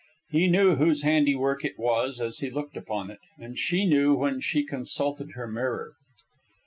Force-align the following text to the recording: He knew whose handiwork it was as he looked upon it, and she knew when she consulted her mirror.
He 0.31 0.47
knew 0.47 0.77
whose 0.77 1.03
handiwork 1.03 1.63
it 1.63 1.77
was 1.77 2.19
as 2.19 2.39
he 2.39 2.49
looked 2.49 2.75
upon 2.75 3.11
it, 3.11 3.19
and 3.37 3.55
she 3.59 3.85
knew 3.85 4.15
when 4.15 4.41
she 4.41 4.65
consulted 4.65 5.33
her 5.35 5.45
mirror. 5.47 5.93